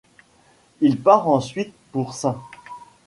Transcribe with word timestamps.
Il 0.79 0.97
part 0.99 1.27
ensuite 1.27 1.75
pour 1.91 2.15
St. 2.15 2.33